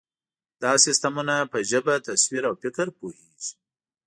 دا 0.61 0.71
سیسټمونه 0.85 1.35
په 1.51 1.57
ژبه، 1.69 1.95
تصویر، 2.07 2.43
او 2.49 2.55
فکر 2.63 2.87
پوهېږي. 2.97 3.49